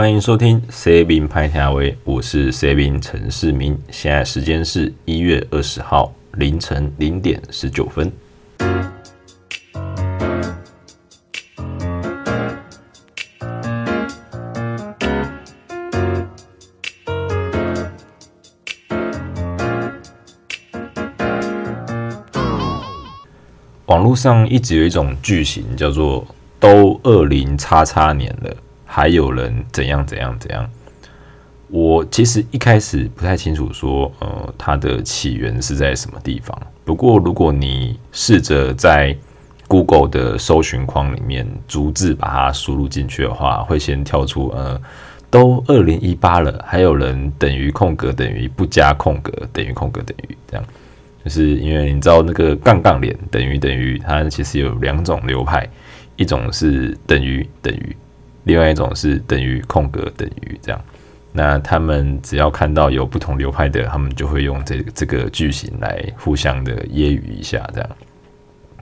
[0.00, 3.78] 欢迎收听 Saving 派台威，我是 Saving 陈世明。
[3.90, 8.10] 现在时间是一月二十号凌晨零点十九分。
[23.84, 26.26] 网络上一直有一种句型叫做
[26.58, 28.56] “都二零叉叉年了”。
[28.92, 30.68] 还有人怎样怎样怎样？
[31.68, 36.60] 我其实一开始不太清楚说，呃，它的起源是在什么地方。
[36.84, 39.16] 不过，如果你试着在
[39.68, 44.80] Google 的搜寻框里面逐字把它输入进去的话，会先跳出呃，
[45.30, 50.66] 都二零一八了，还有人等于空格等于不加空格等于空格等于这样，
[51.24, 55.64] 就是因为你知道那个杠杠脸等于等于，它其实有两种流派，
[56.16, 57.96] 一种是等于等于。
[58.44, 60.84] 另外一种是等于空格等于这样，
[61.32, 67.90] 那他们只要看到有不同流派的，他们就会用这这个句型来互相的揶揄一下，这样。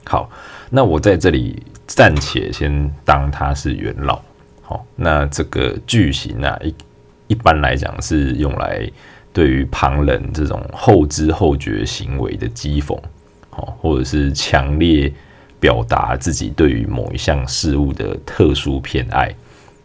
[0.05, 0.31] 好，
[0.71, 4.23] 那我在这里暂且先当它是元老。
[4.63, 6.75] 好，那这个句型啊，一
[7.27, 8.91] 一般来讲是用来
[9.33, 12.99] 对于旁人这种后知后觉行为的讥讽，
[13.51, 15.13] 好，或者是强烈
[15.61, 19.35] 表达自己对于某一项事物的特殊偏爱。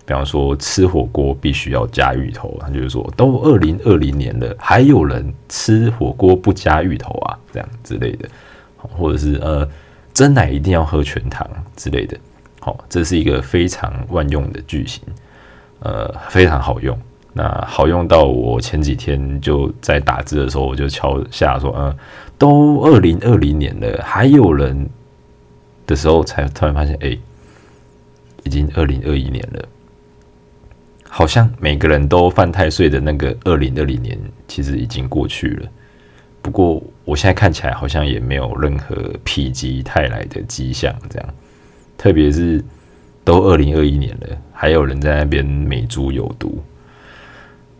[0.05, 8.27] 比方说吃火锅必须要加芋头，他就是说都二零二零年了，还有人吃火锅不加芋头啊，这样之类的，
[8.77, 9.67] 或者是呃
[10.13, 12.17] 珍奶一定要喝全糖之类的，
[12.59, 15.01] 好，这是一个非常万用的句型，
[15.79, 16.97] 呃，非常好用。
[17.35, 21.97] 那好用到我前几天就在打字的时候，我就敲下说，呃，
[22.37, 24.87] 都二零二零年了，还有人
[25.87, 27.17] 的时候，才突然发现，哎，
[28.43, 29.65] 已经二零二一年了。
[31.15, 35.69] 好像每个人都犯太岁的那个二零二零年，其实已经过去了。
[36.41, 41.33] 不过我现在看起来好像也没有任何否极泰来的迹象，这样。
[41.99, 42.65] 特别是
[43.23, 46.63] 都二零二一年了，还有人在那边美猪有毒。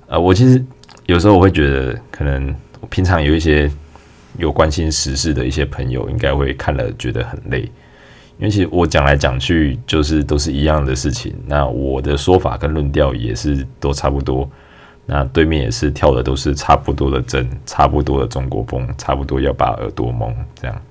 [0.05, 0.63] 呃，我其实
[1.07, 3.67] 有时候我会觉得，可能我平常有一些
[4.37, 7.67] 有关心时事的一些朋友，应该会看了觉得很累。
[8.39, 14.49] 因为其实我讲来讲去就是都是一样的事情，那我的说法跟论调也是都差不多，
[15.05, 20.81] 那对面也是跳的都是差不多的针，差不多的中国风，差不多要把耳朵蒙这样。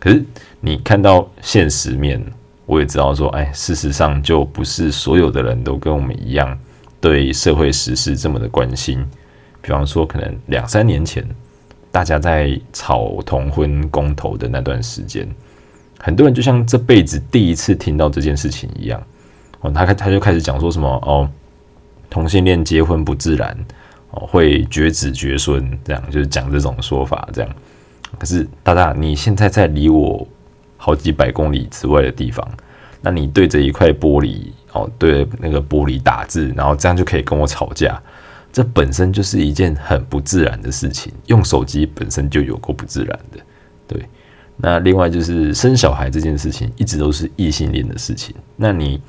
[0.00, 0.24] 可是
[0.60, 2.22] 你看到现实面，
[2.66, 6.58] 我也知道说，哎，事实上就不是所有的人都跟我们一样
[7.00, 9.04] 对社会时事这么的关心。
[9.62, 11.26] 比方说，可能两三年前
[11.90, 15.28] 大家在吵同婚公投的那段时间。
[15.98, 19.02] 很多人就像这辈子第一次听到这件事情一样，
[19.60, 21.28] 哦，他他就开始讲说什么哦，
[22.08, 23.56] 同性恋结婚不自然，
[24.12, 27.50] 哦，会绝子绝孙，这样就是讲这种说法，这样。
[28.16, 30.26] 可是大大，你现在在离我
[30.76, 32.48] 好几百公里之外的地方，
[33.02, 38.00] 那你对着一块玻璃，哦，对那个玻璃打字，然后这样就可以跟我吵架，
[38.52, 41.12] 这本身就是一件很不自然的事情。
[41.26, 43.40] 用手机本身就有够不自然的，
[43.88, 44.02] 对。
[44.60, 48.34] 那另外就是生小孩这件事情，一直都是异性恋的事情。
[48.56, 49.00] 那你，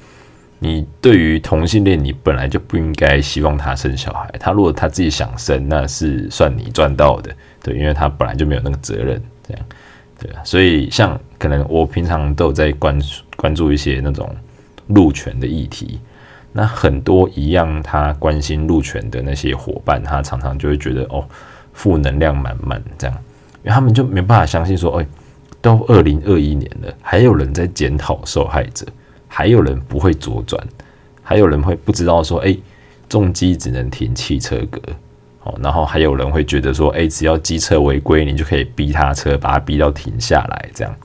[0.60, 4.30] 你对于同性恋，你本来就不应该希望他生小孩。
[4.40, 9.66] 他如果他自己想生，那是算你赚到的，对，因为他本来就没有那个责任，这样，
[10.20, 10.42] 对啊。
[10.44, 13.02] 所以像可能我平常都有在关
[13.36, 14.30] 关注一些那种
[14.90, 16.00] 路权的议题，
[16.54, 21.28] 那很多一样他关心路权的那些伙伴，他常常就会觉得哦，
[21.74, 23.18] 负能量满满这样，
[23.64, 25.08] 因为他们就没办法相信说，哎。
[25.62, 28.86] 都二零二一年了，还有人在检讨受害者，
[29.28, 30.62] 还有人不会左转，
[31.22, 32.58] 还有人会不知道说，哎，
[33.10, 34.82] 重机只能停汽车格，
[35.44, 40.96] 哦，然后还有人会觉得说，哎，只要机车违规，你就可以逼他车，把他逼到停下来，这样，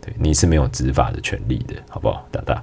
[0.00, 2.62] 对，你是没有执法的权利的，好不好，大大？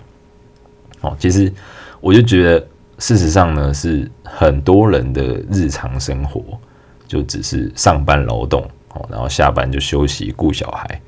[1.01, 1.51] 哦，其实
[1.99, 2.67] 我就觉得，
[2.99, 6.41] 事实上呢，是很多人的日常生活
[7.05, 11.01] 就只是上班劳动，哦，然后下班就休息顾小孩。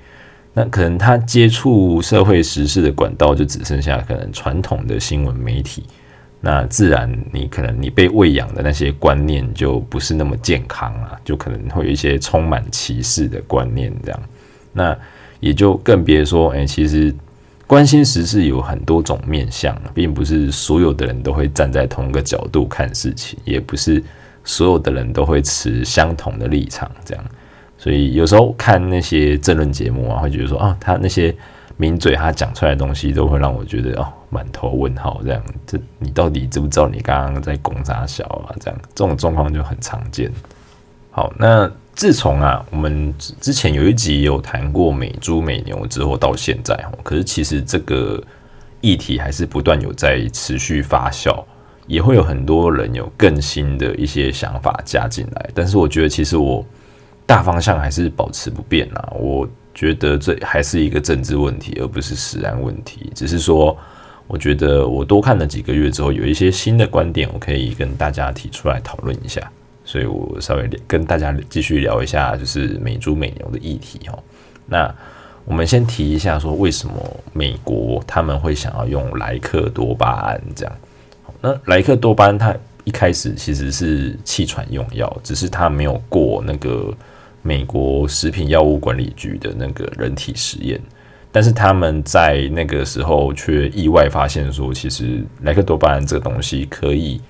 [0.57, 5.83] 那可能他接触社会时事的管道就只剩下可能传统的新闻媒体，
[6.39, 14.21] 那自然你可能你被喂养的那些观念就不是那么健康啊，就可能会有一些充满歧视的观念这样，
[14.71, 14.97] 那
[15.41, 17.13] 也就更别说，哎，其实
[17.67, 24.01] 关心时事有很多种面向，并不是所有的人都会站在同一个角度看事情，也不是
[24.45, 27.25] 所有的人都会持相同的立场这样。
[27.85, 31.31] 所以有时候看那些政论节目啊，会觉得说啊，他那些
[31.77, 38.49] 名嘴他讲出来的东西都会让我觉得哦满头问号，这样，这你到底知不知道你刚刚在攻啥小啊？
[38.59, 40.31] 这样，这种状况就很常见。
[41.11, 48.19] 好，那自从啊，我们之前有一集有谈过美猪美牛之后，到现在，可是其实这个
[48.81, 51.43] 议题还是不断有在持续发酵，
[51.85, 55.49] 也会有很多人有更新的一些想法加进来。
[55.53, 56.65] 但是我觉得，其实我
[57.25, 59.13] 大方向还是保持不变啊。
[59.19, 63.11] 我觉得这还是一个政治问题，而不是食安问题。
[63.15, 63.77] 只是说，
[64.27, 69.41] 我觉得我多看了几个月之后，有一些新的观点，我可以跟大家提出来讨论一下。
[69.83, 74.17] 所以我稍微跟大家继续聊一下，就是美猪美牛的议题哦。
[74.65, 74.91] 那
[75.45, 76.95] 我们先提一下，说为什么
[77.33, 80.75] 美国他们会想要用莱克多巴胺这样？
[81.39, 86.91] 那莱克多巴胺它一开始其实是气喘用药，只是它没有过那个
[87.45, 90.81] 美国食品药物管理局的那个人体实验。
[91.31, 97.21] 但是他们在那个时候却意外发现说，其实莱克多巴胺这个东西可以。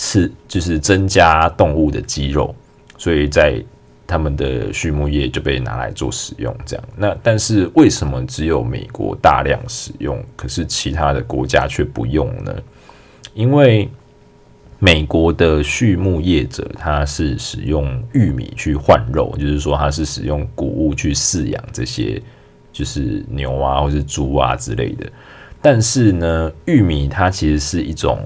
[0.00, 2.54] 是，就是增加动物的肌肉，
[2.96, 3.60] 所以在
[4.06, 6.56] 他们的畜牧业就被拿来做使用。
[6.64, 12.54] 这样，那但是为什么只有美国大量使用，可是其他的国家却不用呢？
[13.34, 13.88] 因为
[14.78, 22.22] 美国的畜牧业者他是使用玉米去换肉，就是说他是使用谷物去饲养这些，
[22.72, 25.06] 就是牛啊或是猪啊之类的。
[25.60, 28.20] 但是呢，玉米它其实是一种。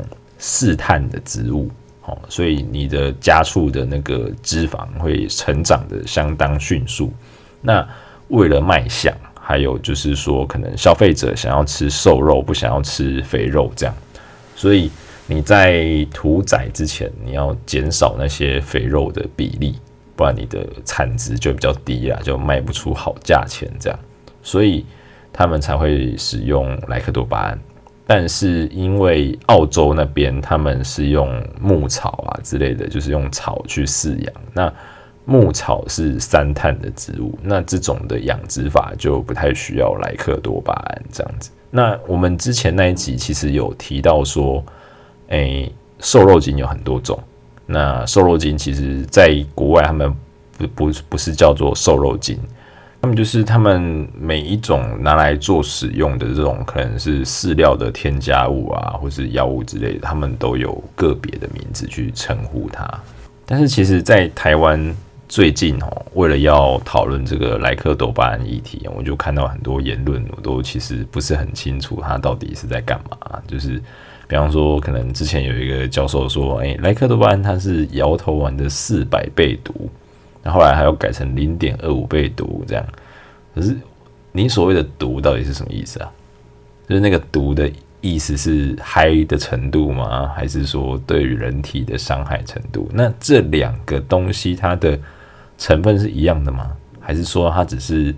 [0.44, 1.70] 试碳的植物，
[2.04, 7.12] 哦，所以你的家畜的那个脂肪会成长得相当迅速。
[7.60, 7.88] 那
[8.26, 13.94] 为了卖相，还有就是说，可能消费者想要吃瘦肉，不想要吃肥肉，这样，
[14.56, 14.90] 所以
[15.26, 19.78] 你在屠宰之前，你要减少那些肥肉的比例，
[20.16, 23.98] 不然你的产值就比较低啊，就卖不出好价钱，这样，
[24.42, 24.84] 所以
[25.32, 27.58] 他们才会使用莱克多巴胺。
[28.04, 34.34] 但是因为澳洲那边他们是用牧草啊之类的，就是用草去饲养。
[34.52, 34.70] 那
[35.24, 41.50] 牧草是三碳的植物，那这种的养殖法就不太需要莱克多巴胺这样子。
[41.70, 44.62] 那我们之前那一集其实有提到说，
[45.32, 45.70] 诶，
[46.00, 47.18] 瘦肉精有很多种。
[47.66, 50.14] 那瘦肉精其实在国外他们
[50.56, 52.38] 不不不是叫做瘦肉精。
[53.00, 62.88] 他们就是他们每一种拿来做使用的这种，可能是饲料的添加物啊，或是药物之类的，他们都有个别的名字去称呼它。
[63.44, 64.94] 但是其实，在台湾
[65.32, 73.40] 最近哦，为了要讨论这个莱克多巴胺议题，我就看到很多言论，我都其实不是很清楚它到底是在干嘛。
[73.46, 73.82] 就是
[74.28, 79.88] 比方说，可能之前有一个教授说，哎，莱克多巴胺它是摇头丸的四百倍毒。
[80.42, 82.84] 那后来还要改成零点二五倍毒这样，
[83.54, 83.74] 可是
[84.32, 86.12] 你所谓的毒到底是什么意思啊？
[86.86, 90.30] 就是那个毒的意思是嗨的程度吗？
[90.36, 92.86] 还是说对于人体的伤害程度？
[92.92, 94.98] 那这两个东西它的
[95.62, 96.76] 成分是一样的吗？
[96.98, 98.12] 还是说它只是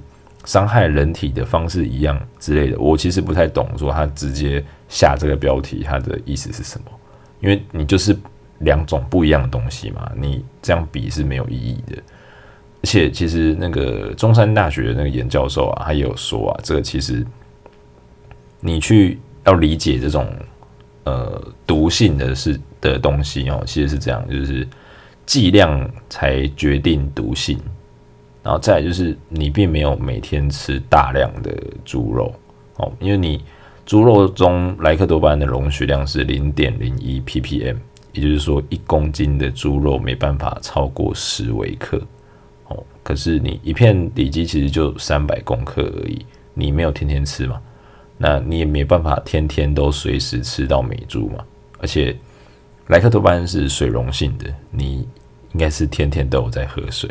[0.46, 2.78] 伤害人体的方式一样之类的？
[2.78, 6.86] 我其实不太懂，说他直接下这个标题，它的意思是什么？
[7.40, 8.16] 因为你就是
[8.60, 12.02] 两种不一样的东西嘛，你这样比是没有意义的。
[12.82, 17.26] 而且，其实那个中山大学的那个严教授啊，他也有说啊，这个其实
[18.60, 20.26] 你去要理解这种
[21.04, 24.66] 呃毒性的是的东西哦，其实是这样，就是
[25.26, 27.58] 剂量才决定毒性，
[28.42, 31.50] 然后再来就是你并没有每天吃大量的
[31.84, 32.34] 猪肉
[32.76, 33.42] 哦，因为你
[33.86, 37.76] 猪肉中莱克多巴胺的容许量是零点零一 ppm，
[38.12, 42.00] 也就是说一公斤的猪肉没办法超过十微克
[42.68, 42.84] 哦。
[43.02, 47.60] 可是你一片里脊其实就三百公克而已，你没有天天吃嘛？
[48.16, 51.44] 那你也没办法天天都随时吃到美猪嘛？
[51.78, 52.16] 而且
[52.88, 55.06] 莱克多巴胺是水溶性的，你
[55.52, 57.08] 应该是天天都有在喝水，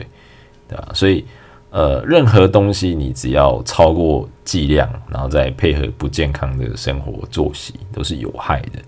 [0.67, 0.89] 对吧？
[0.93, 1.25] 所以
[1.69, 8.79] 呃，任何东西你只要超过剂量，然后再配合不健康的生活作息，都是有害的。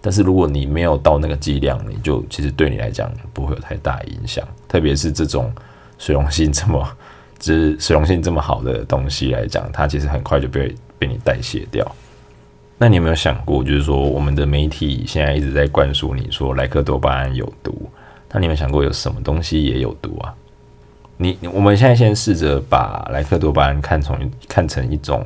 [0.00, 5.52] 但是如果你没有到那个剂量，你就其实对你来讲不会有太大影响，特别是这种。
[5.98, 6.96] 水溶性这么，
[7.38, 11.86] 就是水溶性这么好的东西来讲，它其实很快就被被你代谢掉。
[12.82, 17.90] 那你有没有想过，就是说我们的媒体现在一直在灌输你说莱克多巴胺有毒，
[18.32, 20.34] 那你有没有想过有什么东西也有毒啊？
[21.18, 25.22] 你我们现在先试着把莱克多巴胺看成看成一种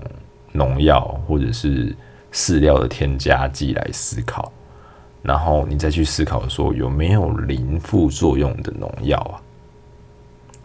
[0.50, 1.94] 农药或者是
[2.32, 4.50] 饲料的添加剂来思考，
[5.22, 9.38] 然后你再去思考说有没有零副作用的农药啊？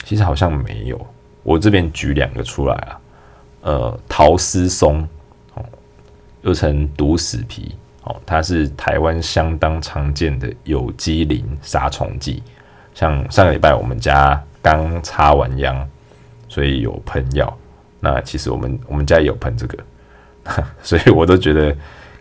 [0.06, 1.00] 其实好像没有，
[1.44, 3.00] 我这边举两个出来啊，
[3.62, 5.08] 呃，陶斯松，
[6.42, 12.42] 又称毒死皮，哦，它是台湾相当常见的有机磷杀虫剂。
[12.94, 15.88] 像上个礼拜我们家刚插完秧，
[16.48, 17.56] 所以有喷药。
[18.00, 19.78] 那其实我们我们家也有喷这个，
[20.82, 21.76] 所以我都觉得，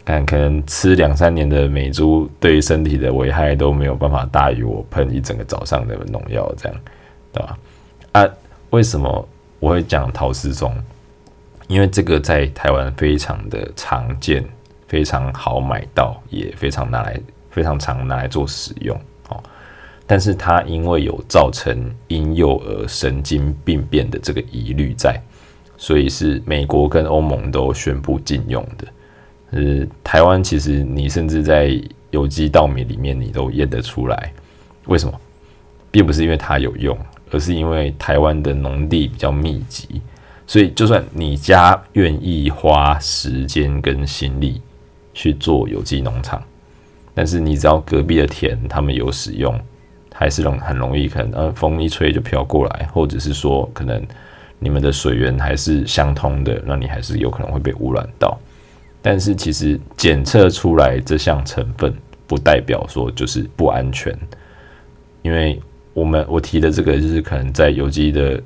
[0.05, 6.81] 看可能吃两三年的美猪对身体的危害都没有办法大于我喷一整个早上的农药，这样，
[7.33, 7.59] 对吧？
[8.13, 8.29] 啊，
[8.71, 9.29] 为什么
[9.61, 10.75] 我会讲陶氏松？
[11.69, 14.45] 因为这个在台湾非常的常见，
[14.89, 17.21] 非常好买到，也非常拿来
[17.51, 18.99] 非常常拿来做使用
[19.29, 19.41] 哦。
[20.07, 25.21] 但是它因为有造成婴幼儿神经病变的这个疑虑在，
[25.77, 28.89] 所以是美国跟欧盟都宣布禁用的。
[29.51, 31.79] 呃，台湾其实你甚至在
[32.11, 34.33] 有机稻米里面你都验得出来，
[34.87, 35.21] 为什么？
[35.91, 36.99] 并不是因为它有用，
[37.31, 40.01] 而是因为台湾的农地比较密集。
[40.51, 44.63] 所以，就算你家愿意花时间跟心力
[45.13, 46.43] 去做有机农场，
[47.15, 49.61] 但是你只要隔壁的田他们有使用，
[50.11, 54.03] 还是容很容易可能呃风一吹就飘过来，或者是说可能
[54.59, 58.35] 你们的水源还是相通的，那你还是有可能会被污染到。
[59.03, 61.95] 但是其实检测出来这项成分，
[62.27, 64.19] 不代表说就是不安全，
[65.21, 65.61] 因为
[65.93, 68.43] 我们我提的这个就是可能在有机的。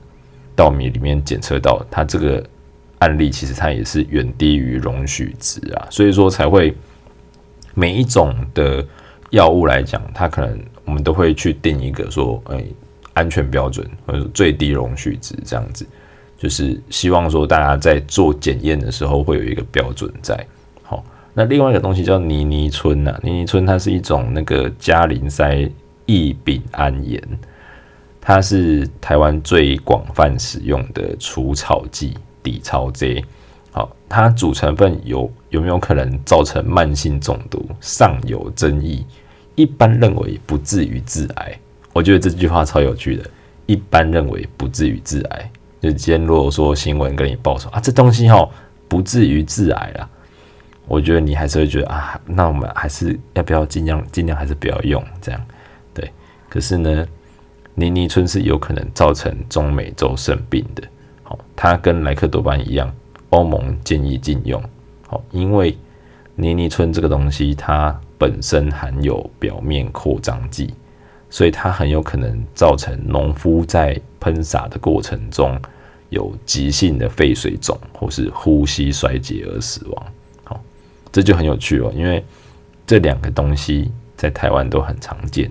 [0.55, 2.45] 稻米里面检测到它这个
[2.99, 6.75] 案例，其实它也是远低于容许值啊，所以说才会
[7.75, 8.85] 每一种的
[9.31, 12.65] 药物来讲，它可能我们都会去定一个说，哎，
[13.15, 15.87] 安全标准或者最低容许值这样子，
[16.39, 20.39] 就是希望说大家在做检验的时候会有一个标准在。
[20.83, 21.05] 好，
[21.35, 25.69] 那另外一个东西叫尼尼春呐，尼尼春它是一种那个加林塞
[26.07, 27.21] 异丙胺盐。
[28.25, 33.25] 它是台湾最广泛使用的除草剂，底草剂。
[33.73, 39.05] 好，它主成分有有没有可能造成慢性中毒，尚有争议。
[39.57, 41.59] 一般认为不至于致癌。
[41.93, 43.29] 我觉得这句话超有趣的。
[43.67, 45.51] 一般认为不至于致癌，
[45.81, 48.49] 就今天如果说新闻跟你报说啊，这东西哈
[48.87, 50.09] 不至于致癌啦，
[50.87, 55.41] 我觉得你还是会觉得啊，那我们还是要不要尽量尽量还是不要用这样？
[55.93, 56.09] 对，
[56.49, 57.05] 可是呢。
[57.75, 60.83] 尼尼春是有可能造成中美洲肾病的，
[61.23, 62.95] 好，它跟莱克多巴一样，
[63.31, 64.63] 欧盟建议禁用，
[65.07, 65.77] 好，因为
[66.35, 70.75] 尼尼春这个东西它本身含有表面扩张剂，
[71.31, 75.59] 所以它很有可能造成农夫在喷洒的过程中
[76.11, 80.07] 有急性的肺水肿或是呼吸衰竭而死亡，
[80.45, 80.61] 好，
[81.11, 82.23] 这就很有趣了，因为
[82.87, 85.51] 这两个东西在台湾都很常见。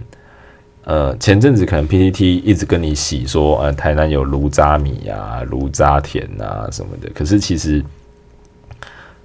[0.83, 7.09] 呃，前阵子可能 PTT 一直跟你洗说，呃，台南有炉渣米啊、炉渣田啊什么的。
[7.13, 7.83] 可是其实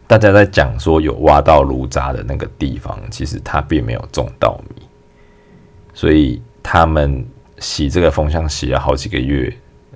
[0.07, 4.83] 大家在讲说有挖到炉渣的那个地方，其实它并没有种稻米，
[5.95, 7.25] 所以他们
[7.59, 9.51] 洗这个风向洗了好几个月，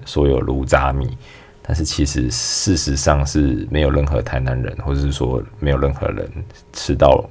[0.07, 1.15] 说有炉渣米，
[1.61, 6.27] 但是其实事实上是没有任何台南人，或者是说没有任何人
[6.73, 7.23] 吃到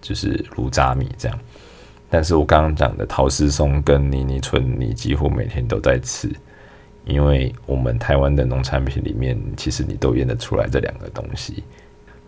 [0.00, 1.38] 就是炉渣米这样。
[2.16, 6.34] 但是我刚刚讲的陶氏松跟妮妮春，你几乎每天都在吃，
[7.04, 11.62] 因为我们台湾的农产品里面，其实你都验得出来这两个东西，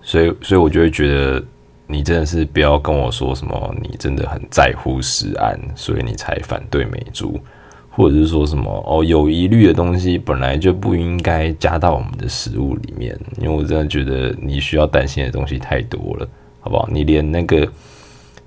[0.02, 1.42] 所以，所以我就会觉得
[1.86, 7.40] 你真的是不要跟我说什么，你真的很在乎食安，所以你才反对美猪，
[7.88, 16.28] 或者是说什么哦，有疑虑的东西本来就不应该加到我们的食物里面，因为我真的觉得你需要担心的东西太多了，
[16.60, 16.86] 好不好？
[16.92, 17.66] 你连那个。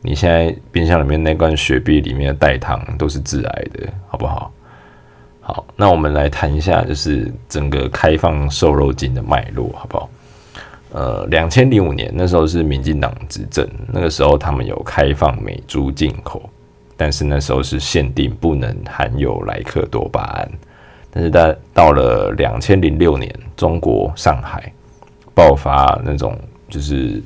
[0.04, 4.52] 你现在冰箱里面那罐雪碧里面的代糖都是致癌的，好不好？
[5.42, 10.10] 好，那我们来谈一下，就是整个开放瘦肉精的脉络，好不好？
[10.92, 16.50] 呃，两千零五年那时候是民进党执政，那个时候他们有开放美猪进口，
[16.98, 20.52] 但是那时候是限定不能含有莱克多巴胺。
[21.12, 24.74] 但是到到了两千零六年，中国上海
[25.36, 26.36] 爆发那种
[26.68, 27.22] 就是。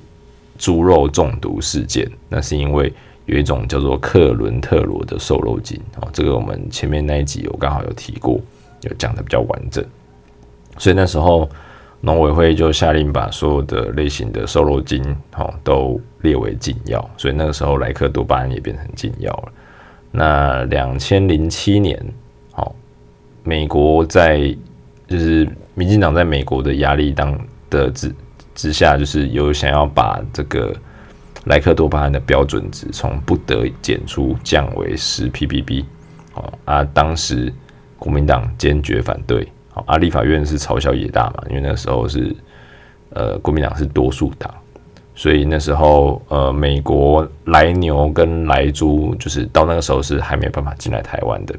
[0.57, 2.91] 猪肉中毒事件，那是因为
[3.25, 8.39] 有一种叫做克伦特罗的瘦肉精哦，这个我们前面那一集我刚好有提过，
[8.81, 9.83] 有讲的比较完整，
[10.77, 11.49] 所以那时候
[12.01, 15.03] 农委会就下令把所有的类型的瘦肉精
[15.35, 19.51] 哦都列为禁药，所以那个时候莱克多巴胺也变成禁药了。
[20.11, 21.99] 那两千零七年，
[22.55, 22.71] 哦，
[23.43, 24.55] 美国在
[25.07, 27.37] 就是民进党在美国的压力当
[27.69, 28.13] 的之。
[28.55, 30.73] 之下，就是有想要把这个
[31.43, 35.85] 莱克多巴胺的标准值从不得检出降为十 ppb，
[36.33, 37.53] 哦啊，当时
[37.99, 42.35] 国民党坚决反对，好啊，立法院是嘲笑野大嘛，因为那时候是
[43.09, 44.51] 呃国民党是多数党，
[45.13, 51.55] 所以那时候呃，美国来牛跟来猪就是到那个时候是还没办法进来台湾的。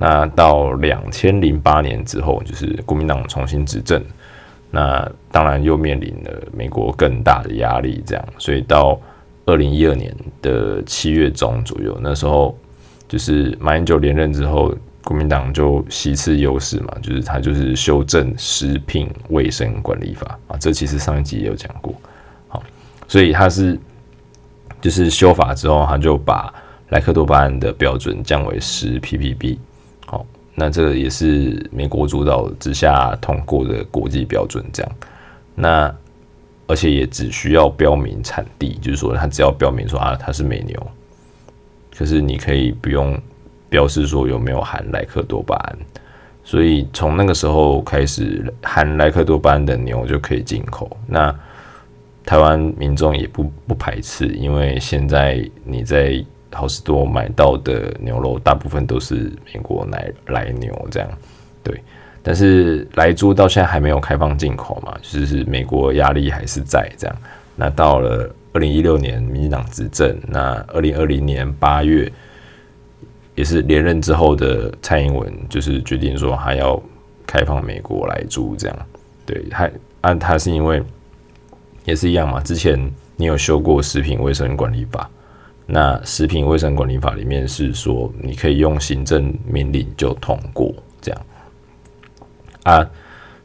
[0.00, 4.00] 那到两千零八年之后，就是国民党重新执政，
[4.70, 9.00] 那当然又面临了美国更大的压力，这样，所以到
[9.46, 12.56] 二零一二年的七月中左右，那时候
[13.08, 20.38] 就是马英九连任之后，国民党就席次优势嘛，就是他就是修正食品卫生管理法。
[20.48, 21.94] 啊，这其实上一集也有讲过，
[22.48, 22.62] 好，
[23.06, 23.78] 所以他是
[24.82, 26.52] 就是修法之后，他就把
[26.90, 29.56] 莱克多巴胺的标准降为十 ppb。
[30.58, 34.92] 那这个也是美国主导之下通过的国际标准，这样。
[35.54, 35.94] 那
[36.66, 40.86] 而且也只需要标明产地，就是说，它只要标明说啊，它是美牛，
[41.96, 43.16] 可是你可以不用
[43.68, 45.78] 标示说有没有含莱克多巴胺。
[46.42, 50.90] 所以从那个时候开始，含莱克多巴胺的牛就可以进口。
[51.06, 51.32] 那
[52.26, 56.24] 台湾民众也不不排斥，因为现在你在。
[56.50, 61.08] 好市多买到的牛肉大部分都是美国来来牛这样，
[61.62, 61.78] 对，
[62.22, 67.16] 但是来猪到现在还没有开放进口嘛，就是美国压力还是在这样。
[67.54, 72.10] 那到了二零一六年民进党执政，那二零二零年八月
[73.34, 76.82] 也是连任之后的蔡英文，就是决定说还要
[77.26, 78.86] 开放美国来猪这样，
[79.26, 80.82] 对，还按他是因为
[81.84, 82.78] 也是一样嘛，之前
[83.16, 85.10] 你有修过食品卫生管理法。
[85.70, 91.26] 那食品卫生管理法里面是说，你可以用行政命令就通过这样
[92.62, 92.90] 啊，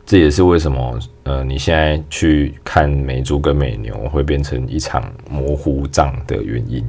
[0.05, 6.81] 这也是为什么呃，你现在去看美猪跟美牛会变成一场模糊仗的原因，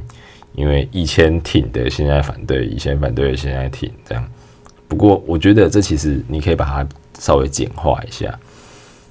[0.54, 4.24] 因为以前挺的现在反对，以前反对的现在挺这样。
[4.86, 6.88] 不过我觉得这其实你可以把它
[7.18, 8.38] 稍微简化一下，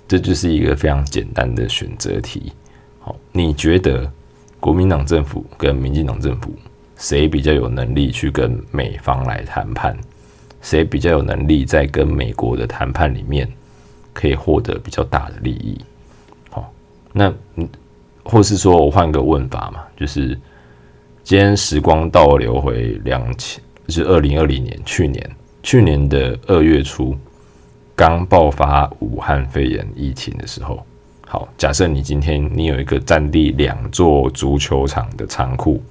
[0.07, 2.53] 这就是一个非常简单的选择题。
[3.01, 4.09] 好，你觉得？
[4.63, 6.49] 国民党政府跟民进党政府，
[6.95, 9.93] 谁比较有能力去跟美方来谈判？
[10.61, 13.45] 谁比较有能力在跟美国的谈判里面
[14.13, 15.77] 可以获得比较大的利益？
[16.49, 16.71] 好，
[17.11, 17.67] 那嗯，
[18.23, 20.27] 或是说我换个问法嘛，就是
[21.23, 25.29] 今天时光倒流回两千，就是二零二零年，去年，
[25.61, 27.13] 去年的二月初，
[27.97, 30.85] 刚爆发武汉肺炎疫情的时候。
[31.33, 35.81] 好，假设你今天你有一个占地两座足球场的仓库，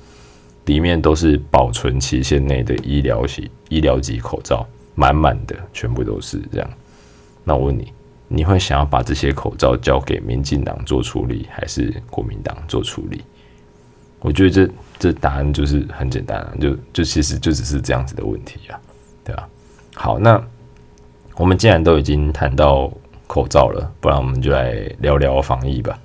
[0.67, 6.71] 里面都是保存期限内的医疗级医疗级口罩，满满的，全部都是这样。
[7.43, 7.93] 那我问你，
[8.29, 13.21] 你会想要把这些口罩交给民进党做处理，还是国民党做处理？
[14.21, 18.79] 我觉得这这答案就是很简单啊，就就其实就只是这样子的问题啊，
[19.25, 19.49] 对吧？
[19.95, 20.41] 好，那
[21.35, 22.89] 我们既然都已经谈到。
[23.33, 25.99] 口罩了，不然我们就来聊聊防疫吧。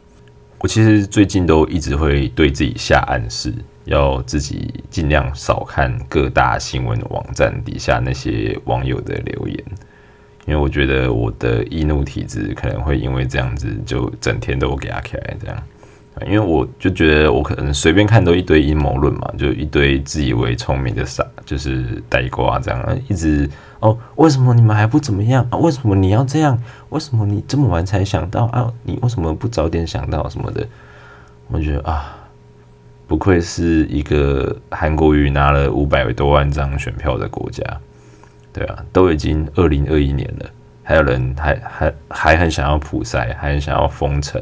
[0.60, 9.62] 我其实最近都一直会对自己下暗示，要自己尽量少看各大新闻网站底下那些网友的留言，
[10.46, 15.64] 因为我觉得我的易怒体质可能会因为这样子就整天都给他起来这样。
[16.26, 23.50] 因为我就觉得我可能随便看都一堆阴谋论嘛，就一堆自以为聪明的傻，就是呆瓜这样，一直
[23.80, 25.58] 哦，为什么你们还不怎么样啊？
[25.58, 26.58] 为什么你要这样？
[26.90, 28.72] 为什么你这么晚才想到啊？
[28.84, 30.68] 你为什么不早点想到什么的？
[31.50, 32.18] 我觉得啊，
[33.08, 37.64] 不愧是一个韩国瑜拿了五百多万张选票的国家，
[38.52, 40.50] 对啊，都已经二零二一年了，
[40.82, 44.42] 还有人还还还很想要普筛，还很想要封城。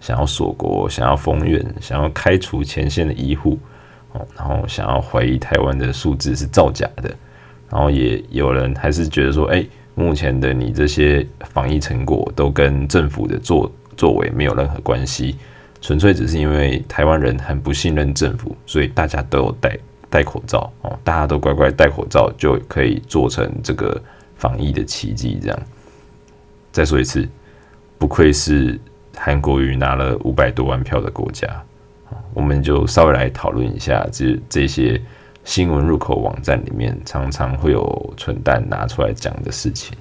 [0.00, 3.58] 想要锁国，想要封院，想要开除前线的医护，
[4.12, 7.12] 哦，然后想要怀疑台湾的数字是造假的，
[7.70, 15.36] 然后也有人还是觉得说，哎，目前的你这些防疫成果都跟政府的作作为没有任何关系，
[15.80, 19.78] 纯粹只是因为台湾人很不信任政府，所以大家都有戴
[20.08, 24.00] 戴口罩，哦，大家都乖乖戴口罩就可以做成这个
[24.36, 25.58] 防疫的奇迹，这样。
[26.70, 27.26] 再说一次，
[27.98, 28.78] 不愧是。
[29.16, 31.48] 韩国瑜拿了五百多万票的国家，
[32.34, 35.00] 我们就稍微来讨论一下这这些
[35.44, 39.96] 新闻入口网站里面常常会有蠢蛋拿出来讲的事情。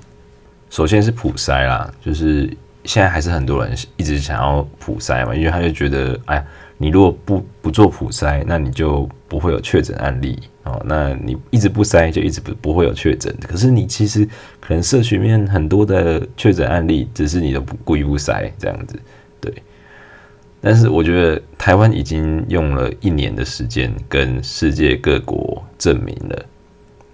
[0.69, 2.51] 首先是普筛啦，就是
[2.83, 6.45] 现在还是很多人一直想要普筛嘛，因为他就觉得，哎，
[6.77, 10.79] 你如果不不做普筛，那你就不会有确诊案例哦。
[10.85, 13.35] 那你一直不筛，就一直不不会有确诊。
[13.47, 14.27] 可是你其实
[14.59, 18.99] 可能社区面很多的确诊案例，只是你都不故意不筛这样子。
[19.39, 19.53] 对，
[20.59, 26.45] 但是我觉得台湾已经用了一年的时间，跟世界各国证明了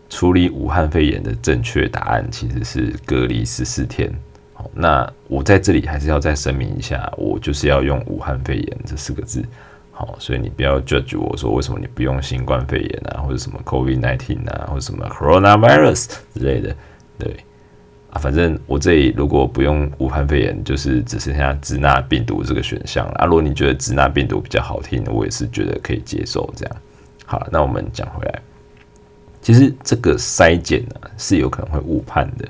[0.09, 4.11] 处理武汉肺炎的正确答案其实是隔离十四天。
[4.73, 9.43] 那我在这里还是要再声明一下，我就是要用武汉肺炎这四个字。
[10.01, 16.75] 好，所以你不要 judge 我说为什么你不用新冠肺炎啊，或者什么 COVID-19 啊，或者什么 coronavirus 之类的，
[17.19, 17.35] 对
[18.09, 23.27] 啊，反正我这里如果不用武汉肺炎，就是只剩下支那病毒这个选项了啊。
[23.27, 26.75] 如果你觉得支那病毒比较好听，我也是觉得可以接受这样。
[27.27, 28.41] 好，那我们讲回来，
[29.39, 32.49] 其实这个筛检呢是有可能会误判的，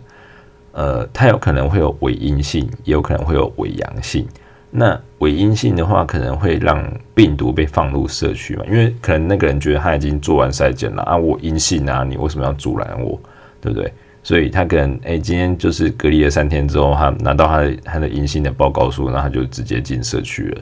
[0.71, 4.25] 呃，它有可能会有伪阴性，也有可能会有伪阳性。
[4.71, 6.81] 那伪阴性的话，可能会让
[7.13, 13.19] 病毒被放入社区嘛，因为可能那个人觉得他已经做完筛检了啊，我阴性啊，你为什么要阻拦我，
[13.59, 13.91] 对不对？
[14.23, 20.61] 所以他可能哎、今天就是隔离了三天之后，他拿到他的他的阴性的报告书，那他就直接进社区了，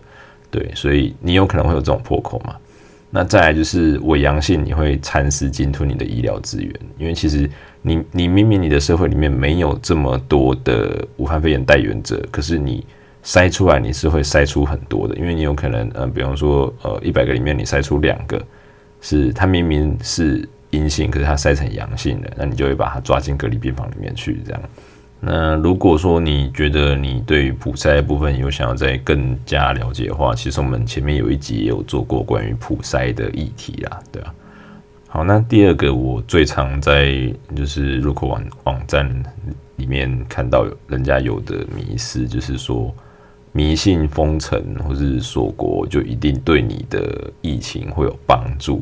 [0.49, 2.55] 对，所以你有可能会有这种破口嘛。
[3.11, 7.49] 那再来就是伪阳性，你会蚕食鲸吞你的医疗资源，因为其实
[7.81, 12.85] 你你明明你的社会里面没有这么多的武汉肺炎带原者，可是你
[13.29, 18.43] 筛出来你是会筛出很多的，因为你有可能呃，比方说呃一百个里面你筛出两个
[19.01, 24.59] 是它明明是阴性，可是它筛成阳性的，那你就会把它抓进隔离病房里面去这样。
[25.19, 34.33] 那如果说你觉得你对于普筛的部分有想要再更加了解的话，其实我们前面有一集也有做过关于普筛的议题啦，对啊。
[35.07, 39.07] 好，那第二个我最常在就是入口网网站
[39.75, 42.91] 里面看到人家有的迷思，就是说
[43.59, 48.81] 迷信封城或是锁国就一定对你的疫情会有帮助。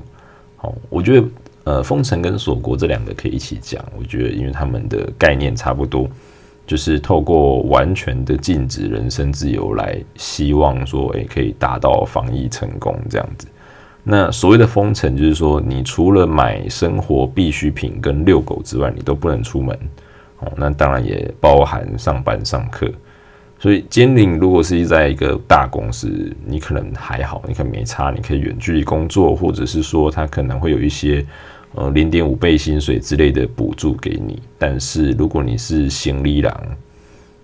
[0.56, 1.28] 好，我觉得
[1.64, 6.08] 呃封城跟锁国这两个可以一起讲，我觉得因为他们的概念差不多。
[6.68, 13.48] 就是透过完全的禁止人身自由来希望说，诶，可以达到防疫成功这样子。
[14.04, 19.76] 那所谓的封城，就是说你除了买生活必需品跟遛狗之外，你都不能出门。
[20.40, 22.92] 哦，那当然也包含上班上课。
[23.60, 31.26] 所以，监领如果是在一个大公司，你可能还好，你可能没差，你可以远距离工作，或者是说他可能会有一些。
[31.74, 36.58] 呃，零点五倍薪水之类的补助给你，但是如果你是行李郎，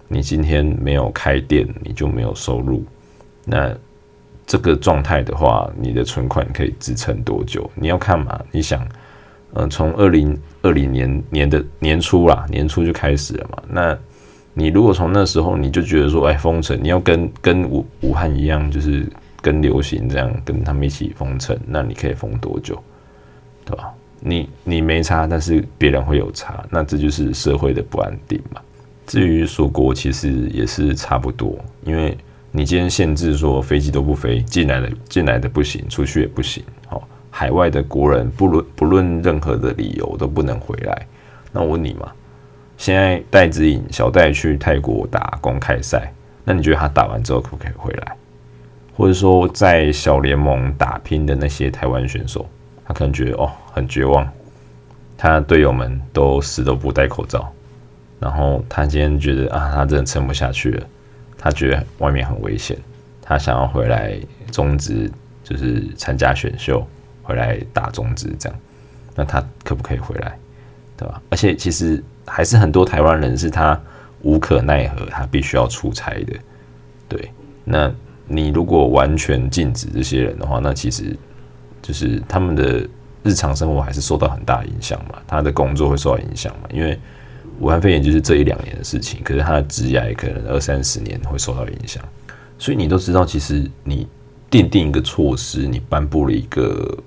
[0.07, 2.83] 你今天没有开店，你就没有收入。
[3.45, 3.71] 那
[4.47, 7.69] 这个状态的话，你的存款可以支撑多久？
[7.75, 8.41] 你要看嘛？
[8.49, 8.87] 你想，
[9.53, 13.61] 呃，从二零二零年年的年初啦，年初就开始了嘛。
[13.67, 13.95] 那
[14.53, 19.05] 你如果从那时候你就觉得说，哎，封城，你要跟跟武武汉一样，就是
[19.41, 22.81] 跟流行这样，跟他们一起封城，那你可以封多久？
[23.65, 23.91] 对吧？
[24.19, 28.61] 你你没差，但是别人会有差，那这就是社会的不安定嘛。
[29.05, 32.17] 至于锁国，其实也是差不多，因为
[32.51, 41.07] 你今天限制说飞机都不飞，进来的进来的不行，出去也不行，好，海外的国人不论不论任何的理由都不能回来。
[41.51, 42.11] 那我问你嘛，
[42.83, 46.11] 现在戴子颖小戴去泰国打公开赛，
[46.43, 48.17] 那你觉得他打完之后可不可以回来？
[48.93, 52.45] 或者说在小联盟打拼的那些台湾选手？
[52.85, 54.29] 他可能觉得哦很绝望，
[55.17, 57.49] 他的队友们都死都不戴口罩，
[58.19, 60.85] 然后他今天觉得啊他真的撑不下去了，
[61.37, 62.77] 他觉得外面很危险，
[63.21, 64.19] 他想要回来
[64.51, 65.09] 终止，
[65.41, 66.85] 就是参加选秀，
[67.21, 68.59] 回来打中职这样，
[69.15, 70.37] 那他可不可以回来，
[70.97, 71.21] 对吧？
[71.29, 73.79] 而且其实还是很多台湾人是他
[74.21, 76.33] 无可奈何，他必须要出差的，
[77.07, 77.31] 对。
[77.63, 77.91] 那
[78.27, 81.15] 你如果完全禁止这些人的话，那其实。
[81.85, 82.87] 就是他们的
[83.23, 86.97] 日常生活还是受到很大影响嘛，他的工作会受到影响嘛，因为
[87.59, 92.01] 武汉肺炎就是这一两年的事情，可是他的职业可能二三十年会受到影响，
[92.57, 94.07] 所以你都知道，其实你
[94.49, 96.97] 奠定一个措施，你颁布了一个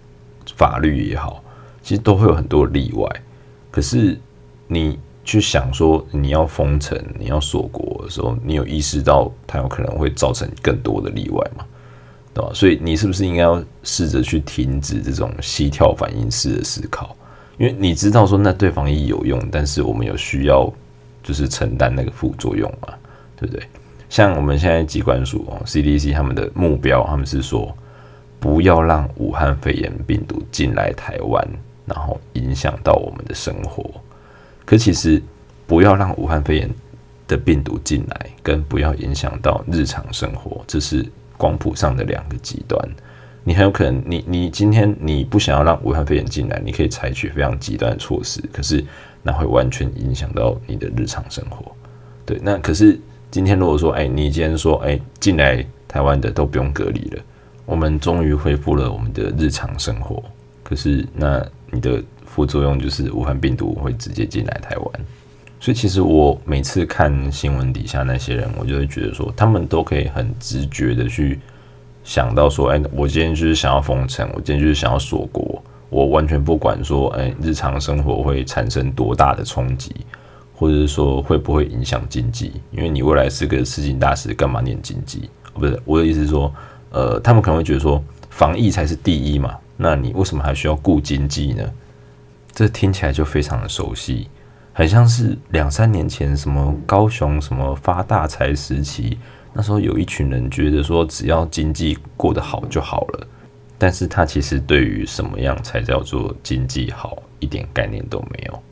[0.54, 1.42] 法律也好，
[1.80, 3.08] 其实都会有很多例外。
[3.70, 4.20] 可是
[4.66, 11.66] 你去想说你要封城、你要锁国的时候，你有意识到它有可能会造成更多的例外吗？
[12.32, 17.14] 对吧所以你是不是应该要试着去停止这种膝跳反应式的思考？
[17.58, 20.72] 因为你知道说那对防疫有用，但是我们有需要
[21.22, 22.94] 就是承担那个副作用嘛，
[23.36, 23.66] 对不对？
[24.08, 27.76] 像我们现在疾管署哦，CDC 他们的目标，他们是说
[28.38, 31.44] 不要让武汉肺炎病毒进来台湾，
[31.86, 33.90] 然后影响到我们的生活。
[34.66, 35.22] 可其实
[35.66, 36.68] 不要让武汉肺炎
[37.26, 41.02] 的病毒进来，跟不要影响到日常生活，这是。
[41.38, 42.80] 光谱上的两个极端，
[43.44, 48.82] 你很有可能，你你今天你不想要让武汉肺炎进来，你可以采取非常极端的措施，可是
[49.22, 51.70] 那会完全影响到你的日常生活。
[52.24, 52.98] 对，那可是
[53.30, 57.22] 今天如果说，哎，你今天说，哎，进来台湾的都不用隔离了，
[57.66, 60.24] 我们终于恢复了我们的日常生活，
[60.62, 62.02] 可是那你的
[62.36, 64.90] 副作用就是武汉病毒会直接进来台湾。
[65.58, 71.40] 所以其实我每次看新闻底下那些人，我就会觉得说，他们都可以很直觉的去
[72.04, 79.96] 想到说，哎，我今天就是想要封城，我今天就是想要锁国，我完全不管说，哎，日常生活会产生多大的冲击，
[80.54, 85.30] 或者是说会不会影响经济，因为你未来是个世经大师，干嘛念经济？
[85.54, 86.52] 不是，我的意思是说，
[86.90, 91.64] 呃，他们可能会觉得说，防疫才是第一嘛，那你为什么还需要顾经济呢？
[92.56, 94.28] 这听起来就非常的熟悉。
[94.72, 99.18] 很像是两三年前什么高雄什么发大财时期，
[99.52, 103.26] 那时候有一群人觉得说只要经济过得好就好了，
[103.76, 108.62] 但是他其实对于什么样才叫做经济好一点概念都没有，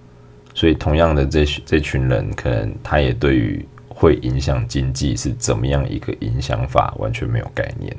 [0.54, 7.94] 所以同样的这这群人可能他也对于会影响经济是怎么样一个影响法完全没有概念，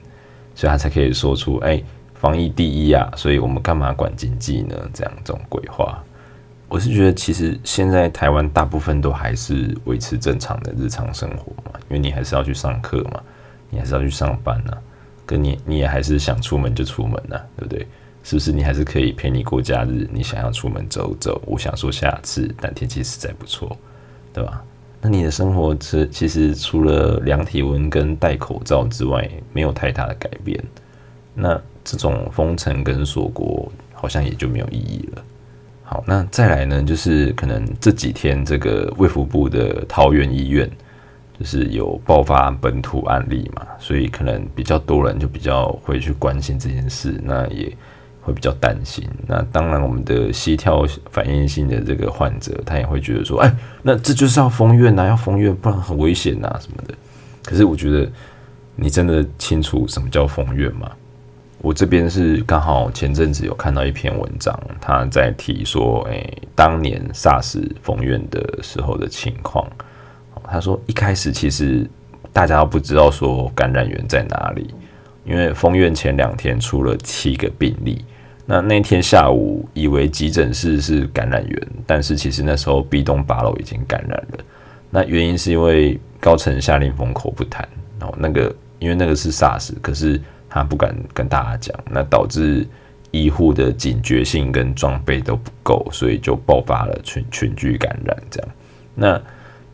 [0.56, 1.82] 所以他才可以说出哎，
[2.16, 4.76] 防疫第一啊，所以我们干嘛管经济呢？
[4.94, 6.04] 这样这种鬼话。
[6.68, 13.22] 我是觉得，其实现在台湾大部分都还是维持正常的日常生活嘛，因为你还是要去上课嘛，
[13.70, 14.74] 你还是要去上班呐，
[15.26, 17.88] 跟你你也还是想出门就出门呐，对不对？
[18.24, 18.52] 是不是？
[18.52, 23.78] 你还是可以陪你过假日，你想要出门走走，我想说下次，但天气实在不错，
[24.34, 24.64] 对吧？
[25.00, 30.60] 那你的生活其其实除了量体温跟戴口罩之外，没有太大的改变。
[31.36, 35.24] 那这种封城跟锁国好像也就没有意义了。
[35.84, 40.70] 好，那再来呢，就是可能这几天这个卫福部的桃园医院
[41.40, 47.72] 就是有爆发本土案例嘛，所以可能比较多人就比较会去关心这件事，那也
[48.22, 49.08] 会比较担心。
[49.28, 56.96] 那当然，我们的膝跳反应性的这个患者，他也会觉得说，哎，那这就是要封院呐，要封院，不然很危险呐什么的。
[57.44, 58.12] 可是我觉得，
[58.76, 60.92] 你真的清楚什么叫封院吗？
[61.66, 66.24] 我这边是刚好前阵子有看到一篇文章，他在提说，诶，
[66.54, 69.68] 当年 SARS 封院的时候的情况。
[70.44, 71.90] 他说一开始其实
[72.32, 74.76] 大家都不知道说感染源在哪里，
[75.24, 78.06] 因为封院前两天出了七个病例，
[78.46, 84.40] 那那天下午以为急诊室是感染源，但是其实那时候 B 栋八楼已经感染了。
[84.92, 87.68] 那原因是因为高层下令封口不谈，
[88.00, 90.22] 然后那个因为那个是 SARS，可是。
[90.56, 92.66] 他不敢跟大家讲，那导致
[93.12, 98.18] 医护的警觉性跟装备都不够，所以就爆发了群群聚感染。
[98.32, 98.50] 这样，
[98.96, 99.22] 那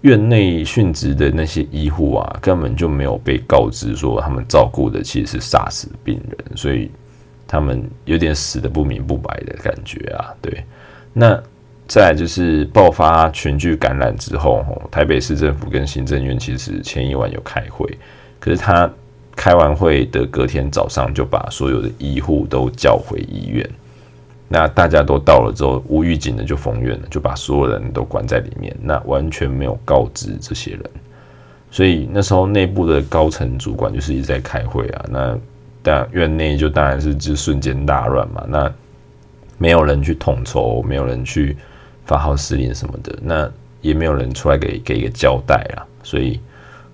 [0.01, 6.89] 院内殉职的那些医护啊，根本就没有被告知说他们照顾的其实是 SARS 病人，所以
[7.45, 10.33] 他们有点死得不明不白的感觉啊。
[10.41, 10.65] 对，
[11.13, 11.39] 那
[11.87, 17.87] 再就是爆发群聚感染之后，台北市政府跟行政院其实前一晚有开会，
[18.39, 18.91] 可是他。
[19.35, 23.67] 开完会的隔天早上，就把所有的医护都叫回医院。
[24.47, 28.75] 那大家都到了之后，无预警的就封院了，就把所有人都关在里面。
[28.81, 30.83] 那完全没有告知这些人，
[31.71, 35.05] 所以那时候内部的高层主管就是一直在开会啊。
[35.09, 35.39] 那
[35.81, 38.43] 但院内就当然是就瞬间大乱嘛。
[38.47, 38.71] 那
[39.57, 41.55] 没有人去统筹，没有人去
[42.05, 45.87] 发号施令什么的，那也没有人出来给给一个交代啊。
[46.03, 46.39] 所以。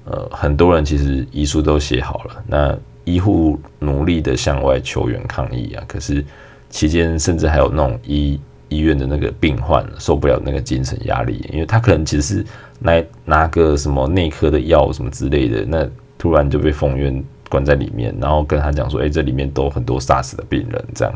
[0.09, 6.23] 呃，很多人其实遗书都写好了，那医护努力的向外求援抗议啊，可是
[6.69, 8.39] 期间甚至还有那种医
[8.69, 12.45] 医院的那个病患受不了那个精神压力，因为他可能其实是
[12.83, 15.85] 来拿个什么内科的药什么之类的，那
[16.17, 21.13] 突然就被封院关在里面，然后跟他讲说，哎，这里面都很多 SARS 的病人这样，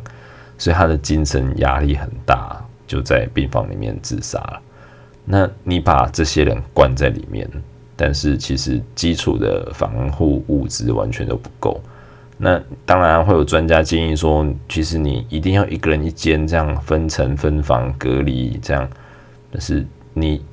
[0.58, 4.62] 所以他的精神压力很大，就在病房里面自杀了。
[5.24, 7.50] 那你把这些人关在里面。
[8.04, 11.80] 但是其实基础的防护物资完全都不够。
[12.36, 18.90] 那当然会有专家建议说，其实你一定要一个人一间，这样分层分房隔离这样。
[19.52, 19.86] 但是
[20.16, 20.44] 你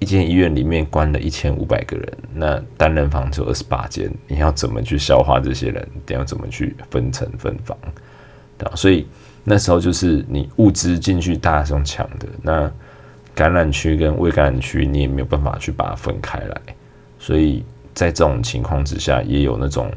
[0.00, 5.88] 一间医院里面关了一千五百个人，那单人房只有二十八间，你要怎么去消化这些人？
[6.04, 7.78] 你要怎么去分层分房？
[8.58, 9.06] 对，所以
[9.44, 12.68] 那时候就是你物资进去大家是用抢的，那
[13.36, 16.60] 感染区跟未感染区你也没有办法去把它分开来。
[17.28, 17.62] 所以
[17.92, 19.92] 在这种情况之下，也有那种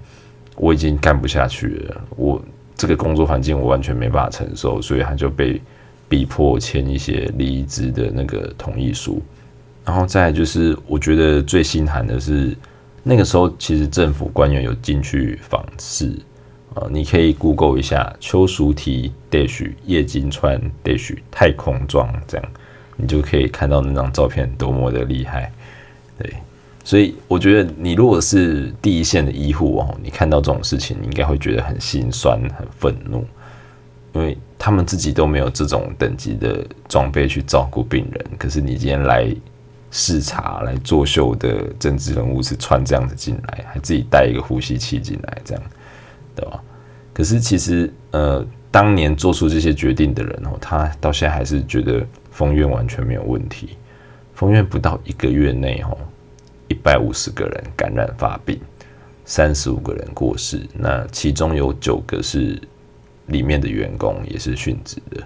[0.57, 2.43] 我已经干不下去了，我
[2.75, 5.61] 这个工作环境我完全没办法承受，所以他就被
[6.09, 9.21] 逼迫签一些离职的那个同意书。
[9.85, 12.53] 然后再就是，我觉得最心寒的是，
[13.01, 16.11] 那个时候其实政府官员有进去访视
[16.73, 22.45] 啊，你可以 Google 一下邱淑媞 dash 叶金川 dash 太空装这样，
[22.97, 25.49] 你就可以看到那张照片多么的厉害，
[26.17, 26.29] 对。
[26.83, 33.25] 所以我觉得，你如果是第一线的医护哦，你看到这种事情，你应该会觉得很心酸、很愤怒，
[34.13, 38.25] 因为他们自己都没有这种等级的装备去照顾病人。
[38.37, 39.33] 可是你今天来
[39.91, 45.63] 视察来作秀的政治人物是穿这样子进来，还自己带一个呼吸器进来，这样，
[46.35, 46.61] 对吧？
[47.13, 53.77] 可是其实，呃，当年做出这些决定的人哦，他到现在还是觉得封院完全没有问题。
[54.33, 55.97] 封院不到一个月内哦，
[56.71, 58.57] 一百五十个人感染发病，
[59.25, 62.57] 三十五个人过世，那其中有九个是
[63.27, 65.21] 里面的员工，也是殉职的，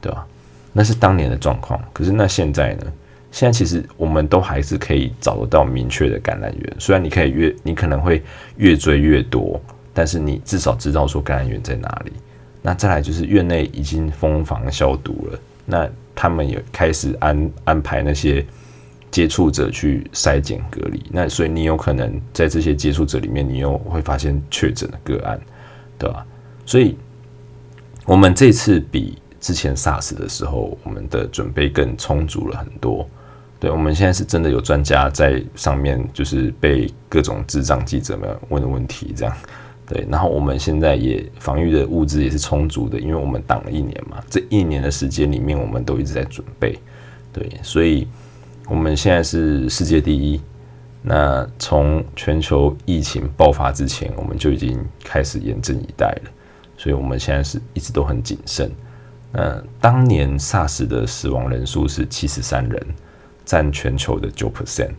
[0.00, 0.26] 对吧？
[0.72, 1.80] 那是当年的状况。
[1.92, 2.92] 可是那现在呢？
[3.30, 8.20] 现在其实我们都还是可以找得到明确的感染源，虽然你可以越，你可能会
[8.56, 9.60] 越追越多，
[9.94, 12.12] 但是你至少知道说感染源在哪里。
[12.60, 18.44] 那再来就是院内已经封房消毒了，那他们也开始安安排那些
[19.10, 25.40] 接触者去筛检隔离，那所以你有可能在这些接触者里面，你又会发现确诊的个案，
[25.98, 26.24] 对吧？
[26.64, 26.96] 所以
[28.06, 33.08] 我们这次比之前 SARS 的时候，我们的准备更充足了很多。
[33.58, 39.36] 对，我们现在是真的有专家在上面，就是被各种智障记者们问的问题，这样。
[39.86, 46.78] 对，然后我们现在也防御的物资也是充足的，因为我们挡了一年嘛，这一年的时间里面，我们都一直在准备。
[47.32, 48.06] 对，所以
[48.70, 50.40] 我们现在是世界第一。
[51.02, 56.30] 那从全球疫情爆发之前，我们就已经开始严阵以待了，
[56.76, 58.70] 所以我们现在是一直都很谨慎。
[59.32, 62.80] 那当年 SARS 的死亡人数是七十三人。
[63.42, 64.92] 占全球的九 percent，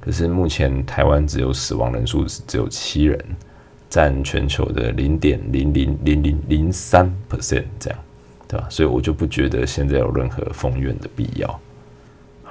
[0.00, 3.22] 可是目前台湾只有死亡人数是只有七人，
[3.90, 7.98] 占全球的零点零零零零零三 percent 这样，
[8.48, 8.66] 对吧？
[8.70, 11.60] 所以我就不觉得现在有任何封院的必要。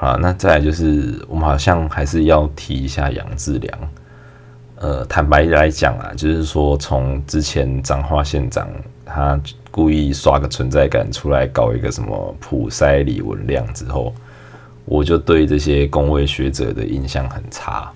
[0.02, 3.80] 好，那再来就是我们好像还是要提一下杨志良。
[4.78, 8.68] 呃，坦白来讲啊，就是说从之前彰化县长
[9.06, 14.12] 他故意刷个存在感出来搞一个什么普筛李文亮之后。
[14.86, 17.88] 我就对这些公卫学者的印象很差，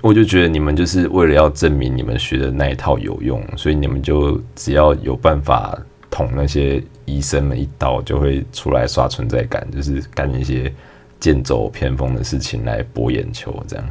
[0.00, 5.78] 我就觉得你们就是为了要证明你们学的那一套有用，所以你们就只要有办法
[6.10, 10.72] 捅那些医生们一刀，就会出来刷存在感，就是干一些
[11.20, 13.84] 剑走偏锋的事情来博眼球，这样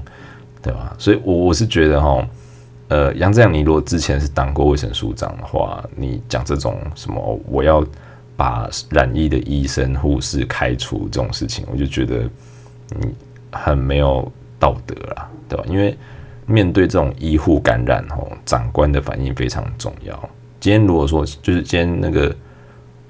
[0.61, 0.95] 对吧？
[0.97, 2.27] 所以，我我是觉得哈，
[2.87, 7.85] 呃，杨志良，你如果之前是当过卫生署长的话，你讲这种什么我要。
[8.37, 12.29] 把染疫的医生、护士开除这种事情，我就觉得
[12.99, 13.15] 你
[13.49, 15.63] 很没有道德啦，对吧？
[15.69, 15.97] 因为
[16.45, 20.13] 面对这种医护感染，吼，长官的反应非常重要。
[20.59, 22.35] 今天如果说就是今天那个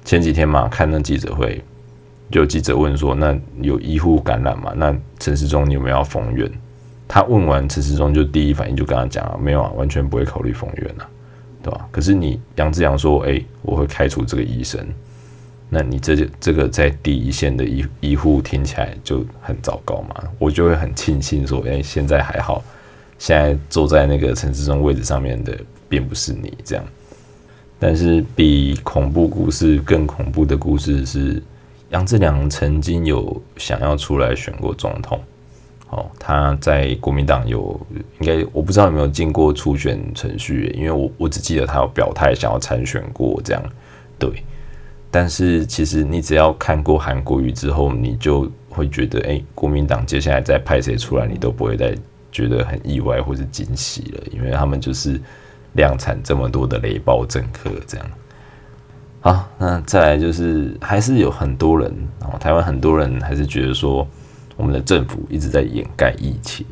[0.03, 1.59] 前几天嘛，看那记者会，
[2.39, 4.73] 有记者问说，那有医护感染吗？
[4.75, 6.51] 那陈时中你有没有要封院？
[7.07, 11.07] 他问完陈时中就第一反应就跟他讲啊，没有啊，完全不会考虑封院啊，
[11.61, 11.87] 对吧？
[11.91, 14.85] 可是你杨志阳说，诶，我会开除这个医生。
[15.69, 20.23] 那你这这个在第一线的医医护听起来就很糟糕嘛？
[20.37, 22.63] 我就会很庆幸说，哎，现在还好，
[23.17, 25.57] 现在坐在那个陈时中位置上面的
[25.89, 26.85] 并不是你这样。
[27.77, 31.41] 但是比恐怖故事更恐怖的故事是，
[31.95, 35.17] 杨志良曾经有想要出来选过总统，
[35.91, 37.79] 哦，他在国民党有
[38.19, 43.63] 应该我不知道有没有经过初选程序，因为我我只记得他有表态想要参选过这样，
[44.19, 44.43] 对。
[45.09, 51.95] 但是其实你只要看过韩国瑜之后，你就会觉得，哎，国民党接下来再派谁出来，你都不会再
[52.29, 55.17] 觉得很意外或是惊喜了，因为他们就是
[55.75, 58.05] 量产这么多的雷暴政客这样。
[59.25, 64.07] 好，那再来就是还是有很多人，哦，台湾很多人还是觉得说，
[64.55, 66.63] 我们的政府一直在掩盖疫情，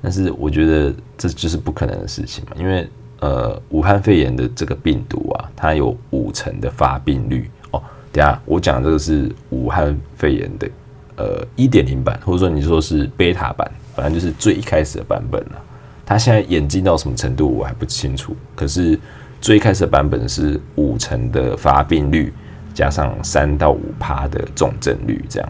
[0.00, 2.88] 但是我觉得这就是不可能的事情嘛，因为。
[3.20, 7.82] 呃，武汉肺炎的这个病毒啊，它有五成的发病率哦。
[8.12, 10.70] 等下我讲这个是武汉肺炎的
[11.16, 15.60] 呃一点零版，或者说你说是贝塔版，反正就是最一开始的版本了。
[16.06, 18.96] 它现在演进到什么程度我还不清楚，可是
[19.40, 22.32] 最开始的版本是五成的发病率，
[22.74, 25.48] 加上三到五趴的重症率这样。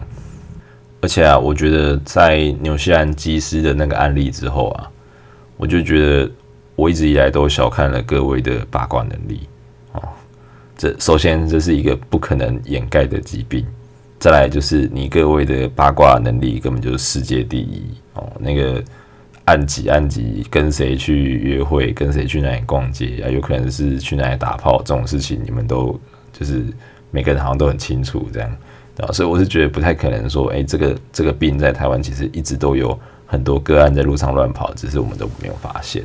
[1.01, 4.91] 而且啊，我觉得在纽西兰机师的那个案例之后啊，
[5.57, 6.31] 我就觉得。
[6.79, 9.41] 我一直以来都小看了各位的八卦能力
[9.91, 10.01] 哦。
[10.77, 13.65] 这首先这是一个不可能掩盖的疾病，
[14.17, 17.83] 再来就是你各位的八卦能力根本就是世界第一
[18.13, 18.31] 哦。
[18.39, 18.81] 那个
[19.49, 25.99] 按几按几，跟谁去约会，跟谁去哪里逛街啊，有可能是去哪里打炮这种事情，你们都
[26.31, 26.63] 就是
[27.09, 28.57] 每个人好像都很清楚这样
[28.99, 29.11] 啊。
[29.11, 36.03] 所以我是觉得不太可能说，哎，这个这个病在台湾其实一直都有很多个案在路上乱跑，只是我们都没有发现。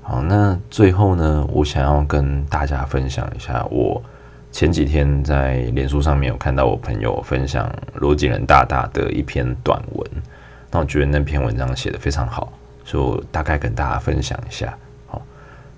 [0.00, 4.02] 好，那最后呢，我想要跟大家分享一下，我
[4.50, 10.10] 前几天在脸书上面有看到我朋友分享罗景仁大大的一篇短文，
[10.70, 12.51] 那我觉得那篇文章写得非常好，
[12.84, 14.76] 所以我大概跟大家分享一下。
[15.06, 15.20] 好，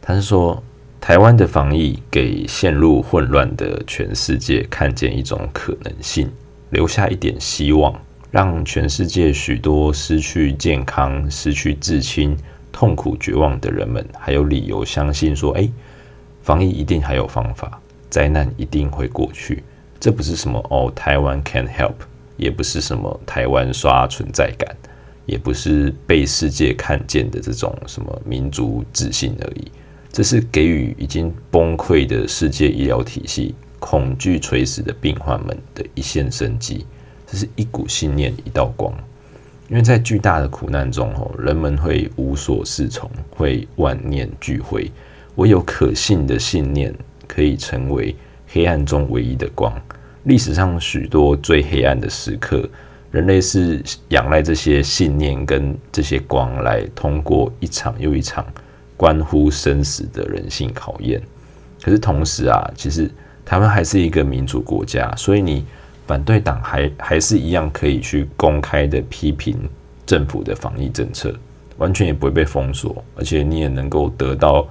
[0.01, 0.63] 他是说
[1.01, 6.31] 台湾的防疫给陷入混乱的全世界看见一种可能性，
[6.71, 7.95] 留下一点希望，
[8.31, 12.37] 让全世界许多失去健康、失去至亲、
[12.73, 15.69] 痛苦绝望的人们，还有理由相信说，哎，
[16.43, 17.79] 防疫一定还有方法，
[18.09, 19.63] 灾难一定会过去。
[20.01, 21.95] 这不是什么哦，台湾 can help，
[22.37, 24.77] 也不是什么台湾刷存在感，
[25.27, 29.71] 也不是被世界看见的这种什么民族自信而已。
[30.13, 36.87] 这是给予已经崩溃的世界医疗体系、恐惧垂死的病患们的一线生机。
[37.27, 38.93] 这是一股信念，一道光。
[39.69, 44.89] 因为在巨大的苦难中，哦，人们会无所适从，会万念俱灰。
[45.37, 46.95] 唯有可信的信念，
[47.27, 48.15] 可以成为
[48.47, 49.75] 黑暗中唯一的光。
[50.25, 52.69] 历史上许多最黑暗的时刻，
[53.15, 58.45] 人类是仰赖这些信念跟这些光来通过一场又一场
[58.97, 61.23] 关乎生死的人性考验。
[61.81, 63.09] 可是同时啊，其实
[63.45, 65.65] 台湾还是一个民主国家，所以你
[66.09, 69.57] 反对党还还是一样可以去公开的批评
[70.05, 71.33] 政府的防疫政策，
[71.77, 74.67] 完全也不会被封锁，而且你也能够得到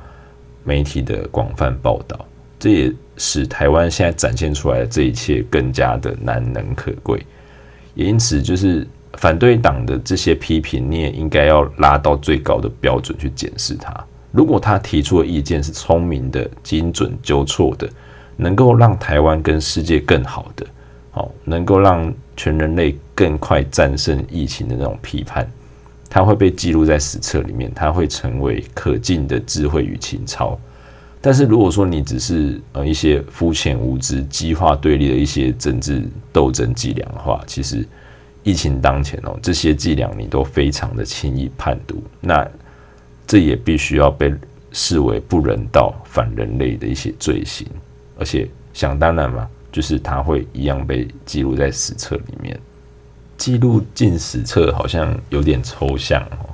[0.65, 2.25] 媒体的广泛报道。
[2.59, 7.25] 这也使台湾现在展现出来的这一切更加的难能可贵，
[7.93, 13.93] 也因此，就是反对党的这些批评，你也应该要拉到最高的标准去检视它。
[14.31, 17.87] 如果他提出的意见是聪明的、精准纠错的，
[18.35, 20.65] 能够让台湾跟世界更好的，
[21.11, 25.47] 好，能够让全人类更快战胜疫情的那种批判，
[26.09, 30.59] 它会被记录在史册里面，它会成为可敬的智慧与情操。
[31.25, 36.03] 但是如果说你只是呃一些肤浅无知、激化对立的一些政治
[36.33, 37.87] 斗争伎俩的话，其实
[38.43, 42.45] 疫情当前哦，这些伎俩你都非常的轻易判读，那
[43.25, 44.33] 这也必须要被
[44.73, 47.65] 视为不人道、反人类的一些罪行，
[48.19, 52.59] 而且想当然嘛，就是它会一样被记录在史册里面，
[53.37, 56.52] 记录进史册好像有点抽象哦。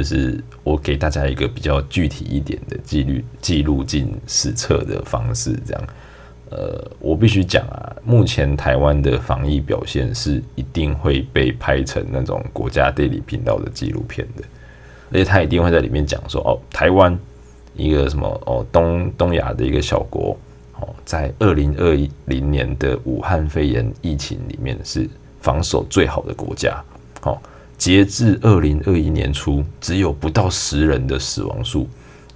[0.00, 5.82] 就是我给大家一个比较具体一点的记录记录进史册的方式，这样，
[6.48, 14.42] 呃，我必须讲啊，目前台湾的防疫表现是一定会被拍成那种国家地理频道的纪录片的，
[15.12, 17.14] 而且他一定会在里面讲说，哦，台湾
[17.74, 20.34] 一个什么哦东东亚的一个小国，
[20.80, 21.94] 哦，在二零二
[22.24, 25.06] 零年的武汉肺炎疫情里面是
[25.42, 26.82] 防守最好的国家，
[27.20, 27.36] 哦。
[27.80, 31.88] 截至二零二一年初，只有不到十人的死亡数，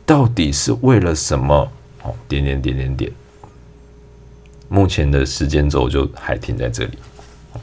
[0.07, 1.71] 到底是为了什么？
[2.03, 3.13] 哦，点点点点点。
[4.71, 6.99] 目前的时间轴就还停在这里。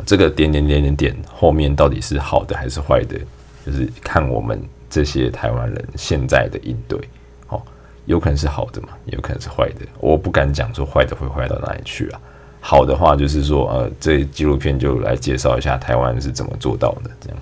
[0.05, 3.19] 这个点点点点点后面到底是好的还是坏的？
[3.65, 6.99] 就是看我们这些台湾人现在的应对。
[7.47, 7.59] 哦，
[8.05, 9.87] 有可能是好的嘛，也有可能是坏的。
[9.99, 12.21] 我不敢讲说坏的会坏到哪里去啊。
[12.59, 17.37] 好的话就是说，呃，这纪录片就来介绍一下台湾是怎么做到的，这样。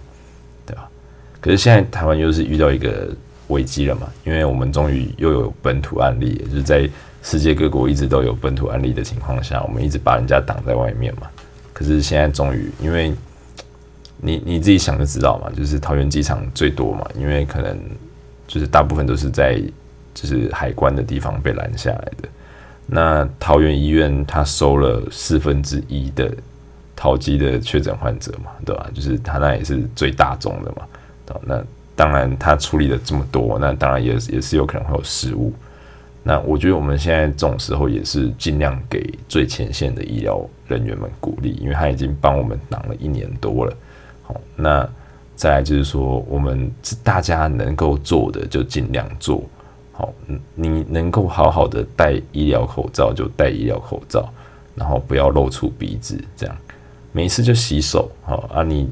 [1.42, 3.10] 可是现在台湾又是遇到一个
[3.48, 4.08] 危机了嘛？
[4.26, 6.90] 因为我们终于又有本土案例，就是在
[7.24, 11.24] 世界各国一直都有本土案例的情况下，我们一直把人家挡在外面嘛。
[11.74, 13.14] 可是现在终于，因为
[14.18, 17.80] 你你自己想就知道嘛，就是桃园机场最多嘛，因为可能
[18.48, 19.62] 就是大部分都是在
[20.14, 22.30] 就是海关的地方被拦下来的。
[22.86, 26.30] 那桃园医院他收了四分之一的
[26.96, 28.90] 桃机的确诊患者嘛，对吧？
[28.94, 30.84] 就是他那也是最大宗的嘛。
[31.46, 31.64] 那
[31.96, 35.52] 当然，他处理了这么多，那当然也也是有可能会有失误。
[36.24, 43.74] 那我觉得我们现在这种时候也是尽量给最前线的医疗人员们鼓励，因为他已经帮我们挡了一年多了。
[44.22, 44.88] 好，那
[45.36, 46.72] 再来就是说，我们
[47.04, 49.44] 大家能够做的就尽量做
[49.92, 50.14] 好。
[50.56, 54.32] 你能够好好的戴医疗口罩就戴医疗口罩，
[54.76, 56.56] 然后不要露出鼻子，这样
[57.12, 58.10] 每一次就洗手。
[58.24, 58.90] 好啊，你。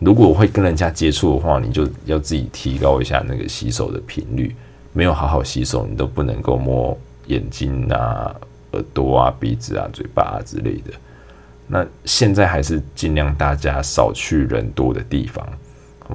[0.00, 4.54] 如果会跟人家接触的话，你就要自己提高一下那个洗手的频率。
[4.94, 6.96] 没有好好洗手，你都不能够摸
[7.26, 8.34] 眼睛啊、
[8.72, 10.92] 耳朵啊、鼻子啊、嘴巴啊之类的。
[11.66, 15.46] 那现在还是尽量大家少去人多的地方。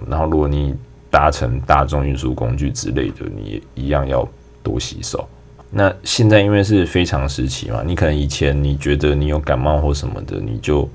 [0.10, 0.76] 然后，如果你
[1.10, 4.28] 搭乘大众运输工具之类的，你也一样要
[4.64, 5.28] 多洗手。
[5.70, 10.90] 那现在因为是非常时期嘛，你可能以前你觉得你有感冒或什么的，你就。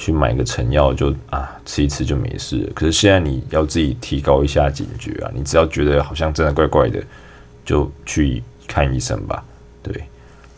[0.00, 2.66] 去买个成药就啊吃一吃就没事。
[2.74, 5.30] 可是现在你要自己提高一下警觉啊！
[5.34, 7.04] 你只要觉得好像真的怪怪的，
[7.66, 9.44] 就去看医生吧。
[9.82, 10.04] 对，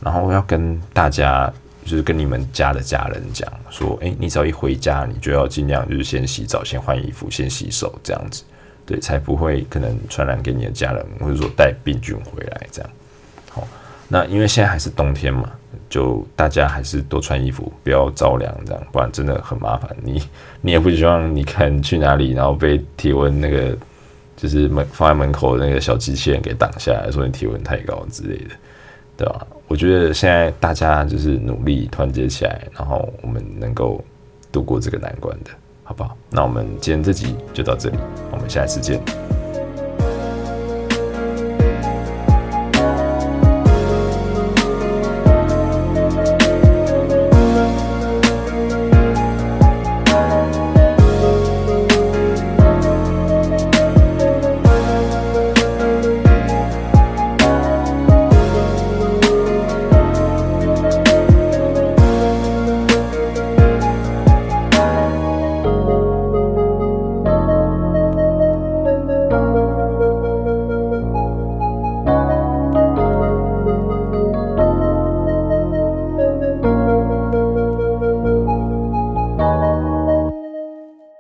[0.01, 1.53] 然后要跟大家
[1.84, 8.45] 就是跟你们家的家人讲说，哎，你只要一回家，你就要尽量就是先洗澡、先换衣服、先洗手这样子，
[8.86, 12.90] 对，才不会可能传染给你的家人，或者说带病菌回来这样。
[13.51, 13.66] 好，
[14.07, 15.51] 那因为现在还是冬天嘛，
[15.93, 19.95] 就大家还是多穿衣服，不要着凉这样，不然真的很麻烦。
[20.03, 20.22] 你
[20.62, 23.76] 你也不希望你看去哪里，然后被体温那个
[24.34, 28.55] 就是门放在门口的那个小机器人给挡下来，说你体温太高之类的。
[29.14, 29.47] 对吧？
[29.68, 34.03] 我觉得现在大家就是努力团结起来，然后我们能够
[34.51, 35.51] 度过这个难关的，
[35.84, 36.16] 好不好？
[36.30, 37.99] 那我们今天这集就到这里，
[38.32, 39.41] 我们下一次见。